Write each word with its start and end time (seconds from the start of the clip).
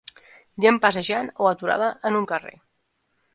Gent 0.63 0.79
passejant 0.85 1.29
o 1.45 1.49
aturada 1.51 1.91
en 2.11 2.19
un 2.23 2.27
carrer. 2.33 2.57